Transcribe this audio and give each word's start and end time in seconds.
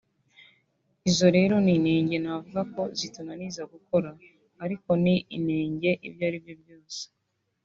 Izo 1.09 1.27
rero 1.37 1.55
ni 1.63 1.71
inenge 1.77 2.15
ntavuga 2.23 2.61
ko 2.73 2.81
zitunaniza 2.97 3.61
gukora 3.73 4.09
ariko 4.63 4.89
ni 5.03 5.15
inenge 5.37 5.89
ibyo 6.07 6.23
ari 6.29 6.37
byo 6.45 6.55
byose 6.61 7.01